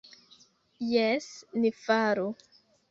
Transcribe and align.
Jes, 0.93 1.29
ni 1.61 1.75
faru. 1.85 2.29